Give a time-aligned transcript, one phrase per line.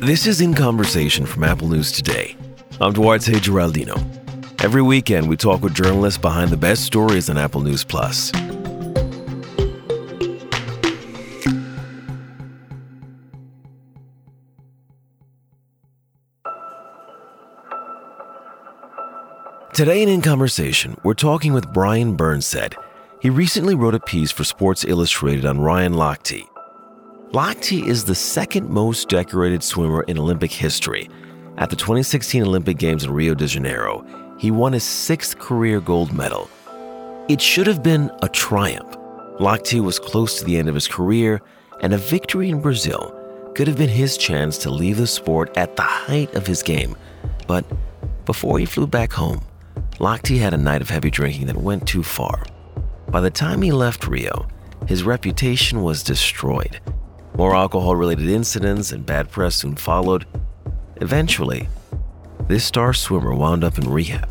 [0.00, 2.34] This is In Conversation from Apple News Today.
[2.80, 4.02] I'm Duarte Geraldino.
[4.64, 8.30] Every weekend, we talk with journalists behind the best stories on Apple News Plus.
[19.74, 22.74] Today in In Conversation, we're talking with Brian Burnsed.
[23.20, 26.46] He recently wrote a piece for Sports Illustrated on Ryan Lochte.
[27.32, 31.08] Lochte is the second most decorated swimmer in Olympic history.
[31.58, 34.04] At the 2016 Olympic Games in Rio de Janeiro,
[34.36, 36.50] he won his sixth career gold medal.
[37.28, 38.96] It should have been a triumph.
[39.38, 41.40] Lochte was close to the end of his career,
[41.82, 43.14] and a victory in Brazil
[43.54, 46.96] could have been his chance to leave the sport at the height of his game.
[47.46, 47.64] But
[48.26, 49.40] before he flew back home,
[50.00, 52.44] Lochte had a night of heavy drinking that went too far.
[53.06, 54.48] By the time he left Rio,
[54.88, 56.80] his reputation was destroyed.
[57.40, 60.26] More alcohol related incidents and bad press soon followed.
[60.96, 61.70] Eventually,
[62.48, 64.28] this star swimmer wound up in rehab.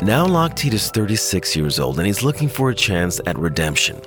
[0.00, 4.00] Now Lochte is 36 years old and he's looking for a chance at redemption.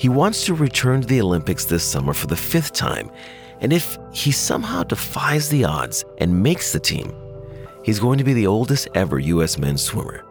[0.00, 3.12] He wants to return to the Olympics this summer for the fifth time
[3.60, 7.14] and if he somehow defies the odds and makes the team,
[7.84, 9.58] he's going to be the oldest ever U.S.
[9.58, 10.24] men's swimmer.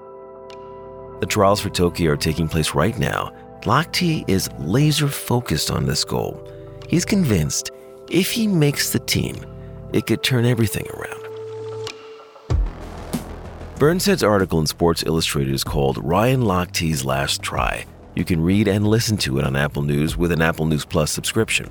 [1.21, 3.33] The trials for Tokyo are taking place right now.
[3.63, 6.41] Lochte is laser focused on this goal.
[6.87, 7.71] He's convinced
[8.09, 9.35] if he makes the team,
[9.93, 11.17] it could turn everything around.
[13.77, 17.85] Burnsed's article in Sports Illustrated is called Ryan Lochte's Last Try.
[18.15, 21.11] You can read and listen to it on Apple News with an Apple News Plus
[21.11, 21.69] subscription.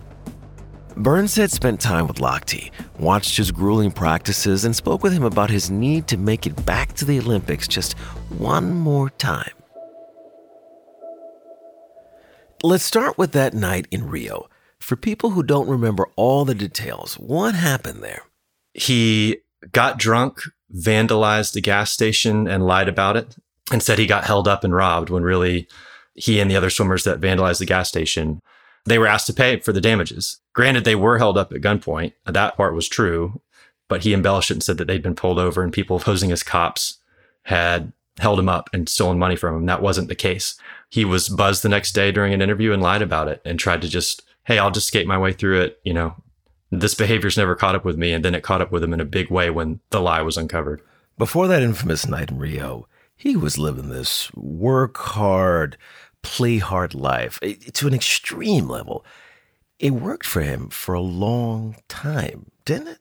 [0.97, 5.71] Burnsed spent time with Lochte, watched his grueling practices, and spoke with him about his
[5.71, 7.95] need to make it back to the Olympics just
[8.39, 9.56] one more time.
[12.63, 14.49] Let's start with that night in Rio.
[14.81, 18.23] For people who don't remember all the details, what happened there?
[18.75, 19.39] He
[19.73, 20.41] got drunk,
[20.75, 23.37] vandalized a gas station, and lied about it,
[23.73, 25.69] and said he got held up and robbed when really
[26.15, 28.41] he and the other swimmers that vandalized the gas station
[28.87, 30.39] they were asked to pay for the damages.
[30.55, 32.13] Granted, they were held up at gunpoint.
[32.25, 33.41] That part was true,
[33.89, 36.43] but he embellished it and said that they'd been pulled over and people posing as
[36.43, 36.99] cops
[37.43, 39.67] had held him up and stolen money from him.
[39.67, 40.59] That wasn't the case.
[40.89, 43.83] He was buzzed the next day during an interview and lied about it and tried
[43.83, 45.81] to just, hey, I'll just skate my way through it.
[45.85, 46.15] You know,
[46.71, 48.13] this behavior's never caught up with me.
[48.13, 50.37] And then it caught up with him in a big way when the lie was
[50.37, 50.81] uncovered.
[51.19, 52.87] Before that infamous night in Rio,
[53.17, 55.77] he was living this work hard,
[56.23, 59.05] play hard life eh, to an extreme level.
[59.79, 62.99] It worked for him for a long time, didn't it?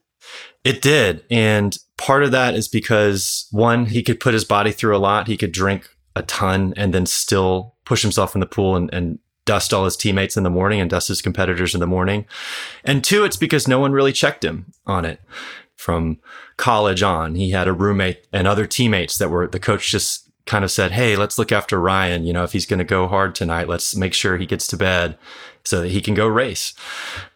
[0.64, 1.24] It did.
[1.30, 5.28] And part of that is because one, he could put his body through a lot.
[5.28, 9.18] He could drink a ton and then still push himself in the pool and, and
[9.44, 12.26] dust all his teammates in the morning and dust his competitors in the morning.
[12.84, 15.20] And two, it's because no one really checked him on it
[15.76, 16.18] from
[16.56, 17.36] college on.
[17.36, 20.92] He had a roommate and other teammates that were the coach just kind of said,
[20.92, 22.24] Hey, let's look after Ryan.
[22.24, 24.76] You know, if he's going to go hard tonight, let's make sure he gets to
[24.76, 25.16] bed
[25.64, 26.74] so that he can go race.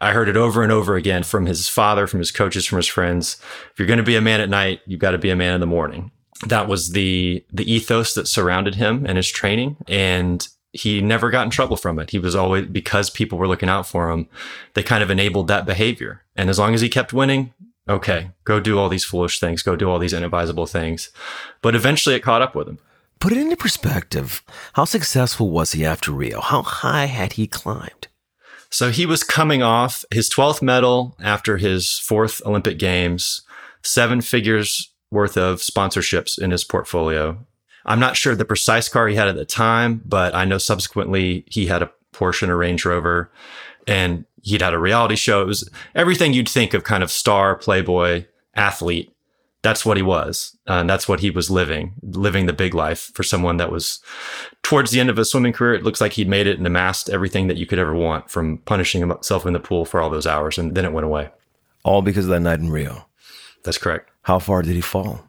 [0.01, 2.87] I heard it over and over again from his father, from his coaches, from his
[2.87, 3.37] friends.
[3.73, 5.55] If you're going to be a man at night, you've got to be a man
[5.55, 6.13] in the morning.
[6.47, 9.77] That was the, the ethos that surrounded him and his training.
[9.87, 12.11] And he never got in trouble from it.
[12.11, 14.29] He was always, because people were looking out for him,
[14.75, 16.23] they kind of enabled that behavior.
[16.37, 17.53] And as long as he kept winning,
[17.89, 21.11] okay, go do all these foolish things, go do all these inadvisable things.
[21.61, 22.79] But eventually it caught up with him.
[23.19, 24.43] Put it into perspective.
[24.75, 26.41] How successful was he after Rio?
[26.41, 28.09] How high had he climbed?
[28.71, 33.43] So he was coming off his 12th medal after his fourth Olympic Games,
[33.83, 37.39] seven figures worth of sponsorships in his portfolio.
[37.85, 41.45] I'm not sure the precise car he had at the time, but I know subsequently
[41.49, 43.31] he had a Porsche and a Range Rover
[43.87, 45.43] and he'd had a reality show.
[45.43, 49.13] It was everything you'd think of kind of star, playboy, athlete
[49.63, 50.57] that's what he was.
[50.67, 54.01] And that's what he was living, living the big life for someone that was
[54.63, 55.75] towards the end of a swimming career.
[55.75, 58.59] It looks like he'd made it and amassed everything that you could ever want from
[58.59, 60.57] punishing himself in the pool for all those hours.
[60.57, 61.31] And then it went away.
[61.85, 63.07] All because of that night in Rio.
[63.65, 64.11] That's correct.
[64.23, 65.29] How far did he fall?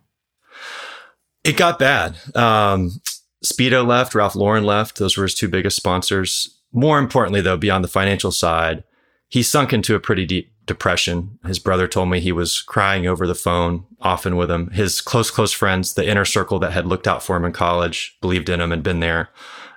[1.43, 2.17] It got bad.
[2.35, 3.01] Um,
[3.43, 4.97] Speedo left, Ralph Lauren left.
[4.97, 6.59] Those were his two biggest sponsors.
[6.71, 8.83] More importantly, though, beyond the financial side,
[9.27, 11.39] he sunk into a pretty deep depression.
[11.45, 14.69] His brother told me he was crying over the phone often with him.
[14.69, 18.17] His close, close friends, the inner circle that had looked out for him in college,
[18.21, 19.29] believed in him and been there.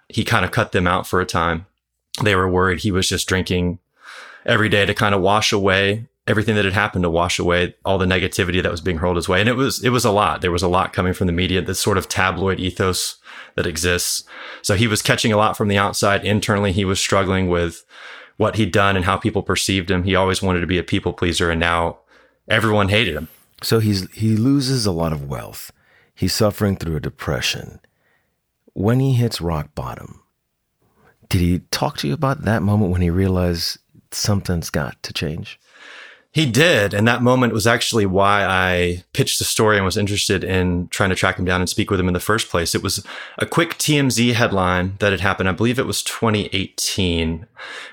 [0.08, 1.66] He kind of cut them out for a time.
[2.22, 3.78] They were worried he was just drinking
[4.44, 7.98] every day to kind of wash away everything that had happened to wash away all
[7.98, 9.40] the negativity that was being hurled his way.
[9.40, 10.40] And it was, it was a lot.
[10.40, 13.16] There was a lot coming from the media, this sort of tabloid ethos
[13.56, 14.24] that exists.
[14.62, 16.24] So he was catching a lot from the outside.
[16.24, 17.84] Internally, he was struggling with
[18.36, 20.04] what he'd done and how people perceived him.
[20.04, 21.98] He always wanted to be a people pleaser, and now
[22.48, 23.28] everyone hated him.
[23.62, 25.72] So he's he loses a lot of wealth.
[26.14, 27.80] He's suffering through a depression.
[28.72, 30.22] When he hits rock bottom,
[31.28, 33.78] did he talk to you about that moment when he realized
[34.10, 35.58] something's got to change?
[36.34, 36.92] He did.
[36.92, 41.10] And that moment was actually why I pitched the story and was interested in trying
[41.10, 42.74] to track him down and speak with him in the first place.
[42.74, 43.06] It was
[43.38, 45.48] a quick TMZ headline that had happened.
[45.48, 47.46] I believe it was 2018,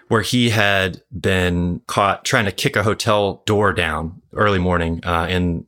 [0.08, 5.28] where he had been caught trying to kick a hotel door down early morning uh,
[5.30, 5.68] in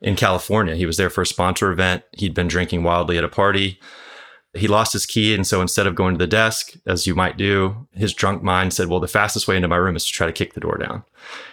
[0.00, 0.76] in California.
[0.76, 2.04] He was there for a sponsor event.
[2.12, 3.80] He'd been drinking wildly at a party.
[4.54, 5.34] He lost his key.
[5.34, 8.74] And so instead of going to the desk, as you might do, his drunk mind
[8.74, 10.76] said, well, the fastest way into my room is to try to kick the door
[10.76, 11.04] down.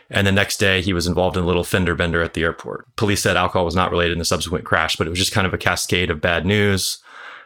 [0.10, 2.94] And the next day, he was involved in a little fender bender at the airport.
[2.96, 5.48] Police said alcohol was not related in the subsequent crash, but it was just kind
[5.48, 7.02] of a cascade of bad news.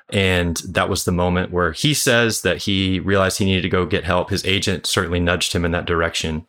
[0.09, 3.85] And that was the moment where he says that he realized he needed to go
[3.85, 4.29] get help.
[4.29, 6.45] His agent certainly nudged him in that direction.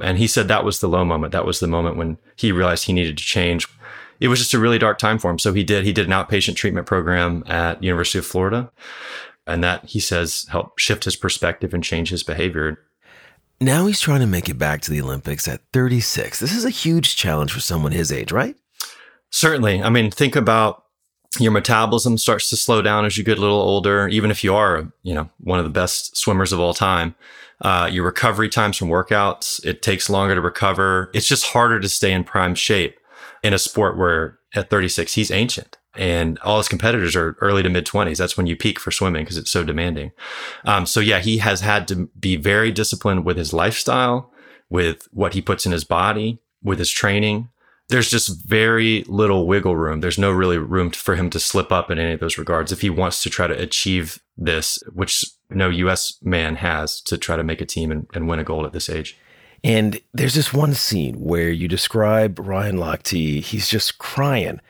[0.00, 1.32] And he said that was the low moment.
[1.32, 3.66] That was the moment when he realized he needed to change
[4.22, 5.38] it was just a really dark time for him.
[5.40, 8.70] So he did, he did an outpatient treatment program at University of Florida.
[9.48, 12.78] And that he says helped shift his perspective and change his behavior.
[13.60, 16.38] Now he's trying to make it back to the Olympics at 36.
[16.38, 18.54] This is a huge challenge for someone his age, right?
[19.30, 19.82] Certainly.
[19.82, 20.84] I mean, think about
[21.40, 24.54] your metabolism starts to slow down as you get a little older, even if you
[24.54, 27.16] are, you know, one of the best swimmers of all time.
[27.60, 31.10] Uh, your recovery times from workouts, it takes longer to recover.
[31.12, 32.98] It's just harder to stay in prime shape
[33.42, 37.68] in a sport where at 36, he's ancient and all his competitors are early to
[37.68, 38.16] mid 20s.
[38.16, 40.12] That's when you peak for swimming because it's so demanding.
[40.64, 44.32] Um, so, yeah, he has had to be very disciplined with his lifestyle,
[44.70, 47.50] with what he puts in his body, with his training.
[47.88, 50.00] There's just very little wiggle room.
[50.00, 52.80] There's no really room for him to slip up in any of those regards if
[52.80, 56.16] he wants to try to achieve this, which no U.S.
[56.22, 58.88] man has to try to make a team and, and win a gold at this
[58.88, 59.18] age.
[59.64, 64.60] And there's this one scene where you describe Ryan Lochte, he's just crying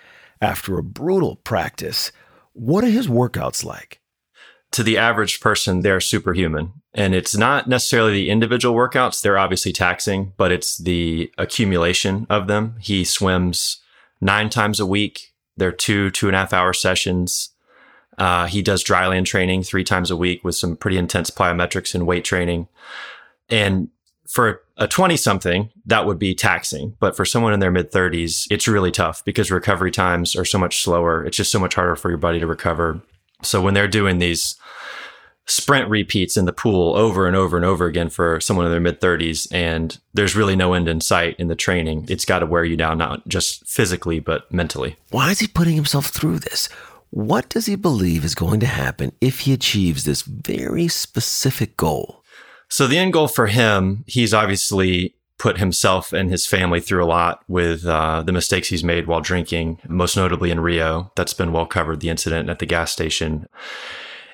[0.40, 2.12] after a brutal practice.
[2.52, 4.00] What are his workouts like?
[4.72, 6.72] To the average person, they're superhuman.
[6.94, 12.46] And it's not necessarily the individual workouts, they're obviously taxing, but it's the accumulation of
[12.46, 12.76] them.
[12.80, 13.80] He swims
[14.20, 15.32] nine times a week.
[15.56, 17.50] They're two, two and a half hour sessions.
[18.18, 22.06] Uh, he does dryland training three times a week with some pretty intense plyometrics and
[22.06, 22.68] weight training.
[23.48, 23.88] And
[24.32, 26.96] for a 20 something, that would be taxing.
[26.98, 30.58] But for someone in their mid 30s, it's really tough because recovery times are so
[30.58, 31.22] much slower.
[31.22, 33.02] It's just so much harder for your body to recover.
[33.42, 34.56] So when they're doing these
[35.44, 38.80] sprint repeats in the pool over and over and over again for someone in their
[38.80, 42.46] mid 30s, and there's really no end in sight in the training, it's got to
[42.46, 44.96] wear you down, not just physically, but mentally.
[45.10, 46.70] Why is he putting himself through this?
[47.10, 52.21] What does he believe is going to happen if he achieves this very specific goal?
[52.72, 57.06] So the end goal for him, he's obviously put himself and his family through a
[57.06, 61.12] lot with uh, the mistakes he's made while drinking, most notably in Rio.
[61.14, 63.46] That's been well covered, the incident at the gas station.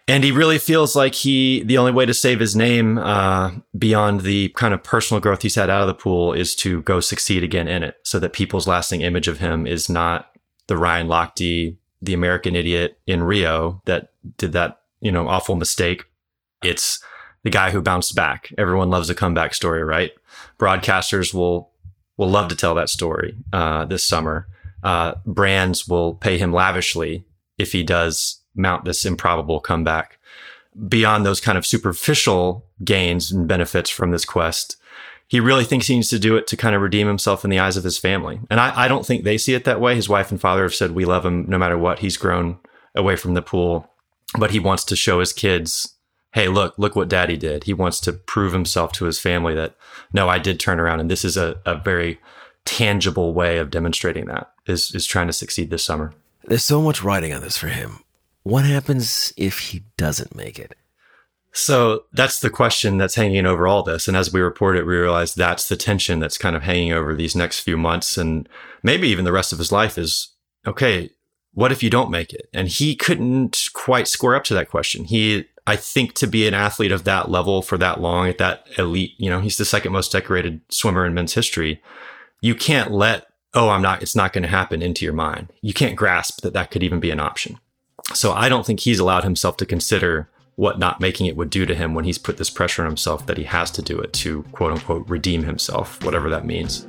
[0.06, 4.20] And he really feels like he, the only way to save his name uh, beyond
[4.20, 7.43] the kind of personal growth he's had out of the pool is to go succeed
[7.43, 10.31] again in it so that people's lasting image of him is not
[10.69, 16.05] the Ryan Lochte, the American idiot in Rio that did that, you know, awful mistake.
[16.62, 17.02] It's
[17.49, 18.52] the guy who bounced back.
[18.59, 20.12] Everyone loves a comeback story, right?
[20.59, 21.71] Broadcasters will
[22.19, 24.47] will love to tell that story uh, this summer.
[24.83, 27.25] Uh, brands will pay him lavishly
[27.57, 30.19] if he does mount this improbable comeback.
[30.88, 34.76] Beyond those kind of superficial gains and benefits from this quest,
[35.26, 37.61] he really thinks he needs to do it to kind of redeem himself in the
[37.61, 38.40] eyes of his family.
[38.50, 39.95] And I, I don't think they see it that way.
[39.95, 42.00] His wife and father have said, We love him no matter what.
[42.00, 42.59] He's grown
[42.95, 43.90] away from the pool,
[44.38, 45.95] but he wants to show his kids
[46.38, 47.64] hey, look, look what daddy did.
[47.64, 49.75] He wants to prove himself to his family that,
[50.12, 51.00] no, I did turn around.
[51.00, 52.21] And this is a, a very
[52.64, 56.14] tangible way of demonstrating that is, is trying to succeed this summer.
[56.45, 58.04] There's so much writing on this for him.
[58.45, 60.76] What happens if he doesn't make it?
[61.50, 64.07] So that's the question that's hanging over all this.
[64.07, 67.16] And as we report it, we realize that's the tension that's kind of hanging over
[67.16, 68.49] these next few months and
[68.85, 70.28] maybe even the rest of his life is
[70.64, 71.11] okay,
[71.52, 72.49] what if you don't make it?
[72.52, 75.02] And he couldn't quite square up to that question.
[75.02, 78.67] He I think to be an athlete of that level for that long at that
[78.79, 81.83] elite, you know, he's the second most decorated swimmer in men's history.
[82.41, 85.53] You can't let, oh, I'm not, it's not going to happen into your mind.
[85.61, 87.59] You can't grasp that that could even be an option.
[88.15, 91.67] So I don't think he's allowed himself to consider what not making it would do
[91.67, 94.15] to him when he's put this pressure on himself that he has to do it
[94.15, 96.87] to quote unquote redeem himself, whatever that means.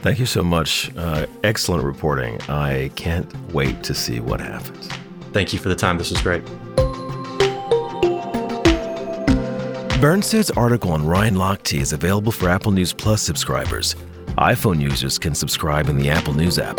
[0.00, 0.90] Thank you so much.
[0.96, 2.40] Uh, excellent reporting.
[2.48, 4.88] I can't wait to see what happens.
[5.32, 5.98] Thank you for the time.
[5.98, 6.42] This was great.
[10.02, 13.94] Burnsed's article on Ryan Lochte is available for Apple News Plus subscribers.
[14.36, 16.76] iPhone users can subscribe in the Apple News app.